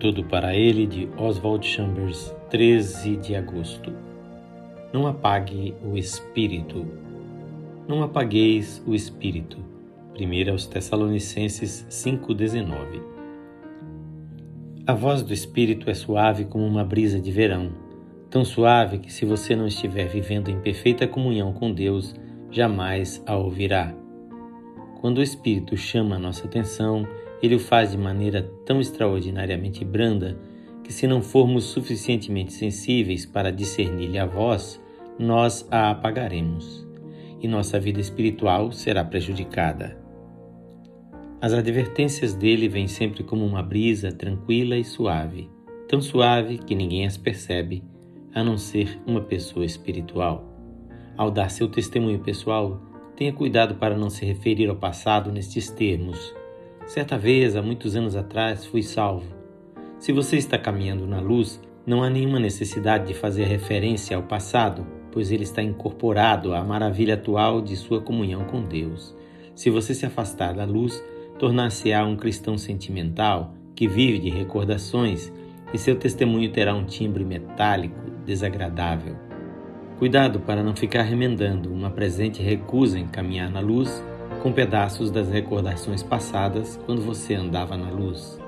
[0.00, 3.92] Tudo para ele de Oswald Chambers, 13 de agosto.
[4.92, 6.86] Não apague o espírito.
[7.88, 9.58] Não apagueis o espírito.
[10.16, 13.02] 1 aos Tessalonicenses 5:19.
[14.86, 17.72] A voz do espírito é suave como uma brisa de verão,
[18.30, 22.14] tão suave que se você não estiver vivendo em perfeita comunhão com Deus,
[22.52, 23.92] jamais a ouvirá.
[25.00, 27.04] Quando o espírito chama a nossa atenção,
[27.42, 30.38] ele o faz de maneira tão extraordinariamente branda
[30.82, 34.82] que, se não formos suficientemente sensíveis para discernir-lhe a voz,
[35.18, 36.86] nós a apagaremos
[37.40, 39.96] e nossa vida espiritual será prejudicada.
[41.40, 45.48] As advertências dele vêm sempre como uma brisa tranquila e suave,
[45.86, 47.84] tão suave que ninguém as percebe,
[48.34, 50.44] a não ser uma pessoa espiritual.
[51.16, 52.82] Ao dar seu testemunho pessoal,
[53.14, 56.34] tenha cuidado para não se referir ao passado nestes termos
[56.88, 59.26] Certa vez, há muitos anos atrás, fui salvo.
[59.98, 64.86] Se você está caminhando na luz, não há nenhuma necessidade de fazer referência ao passado,
[65.12, 69.14] pois ele está incorporado à maravilha atual de sua comunhão com Deus.
[69.54, 71.04] Se você se afastar da luz,
[71.38, 75.30] tornar-se-á um cristão sentimental que vive de recordações
[75.74, 79.14] e seu testemunho terá um timbre metálico desagradável.
[79.98, 84.02] Cuidado para não ficar remendando uma presente recusa em caminhar na luz
[84.42, 88.38] com pedaços das recordações passadas quando você andava na luz.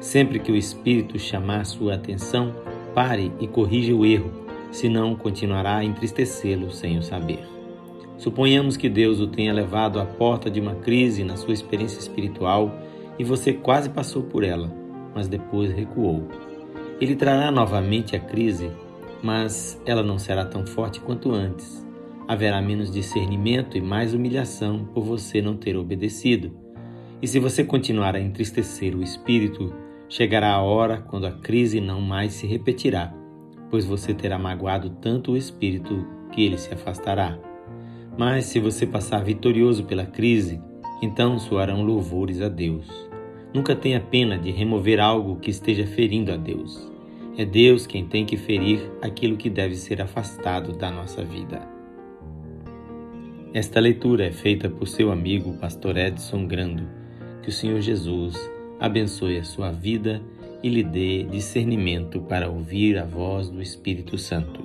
[0.00, 2.54] Sempre que o Espírito chamar sua atenção,
[2.94, 4.30] pare e corrija o erro,
[4.70, 7.40] senão continuará a entristecê-lo sem o saber.
[8.18, 12.74] Suponhamos que Deus o tenha levado à porta de uma crise na sua experiência espiritual
[13.18, 14.72] e você quase passou por ela,
[15.14, 16.26] mas depois recuou.
[17.00, 18.70] Ele trará novamente a crise,
[19.22, 21.85] mas ela não será tão forte quanto antes
[22.28, 26.52] haverá menos discernimento e mais humilhação por você não ter obedecido.
[27.22, 29.72] E se você continuar a entristecer o espírito,
[30.08, 33.14] chegará a hora quando a crise não mais se repetirá,
[33.70, 37.38] pois você terá magoado tanto o espírito que ele se afastará.
[38.18, 40.60] Mas se você passar vitorioso pela crise,
[41.02, 42.86] então soarão louvores a Deus.
[43.52, 46.90] Nunca tenha pena de remover algo que esteja ferindo a Deus.
[47.38, 51.75] É Deus quem tem que ferir aquilo que deve ser afastado da nossa vida.
[53.56, 56.86] Esta leitura é feita por seu amigo Pastor Edson Grando.
[57.42, 58.36] Que o Senhor Jesus
[58.78, 60.20] abençoe a sua vida
[60.62, 64.62] e lhe dê discernimento para ouvir a voz do Espírito Santo.